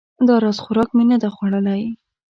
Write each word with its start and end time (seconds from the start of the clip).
دا 0.27 0.35
راز 0.43 0.57
خوراک 0.63 0.89
مې 0.95 1.03
نه 1.11 1.17
ده 1.21 1.29
خوړلی 1.35 1.81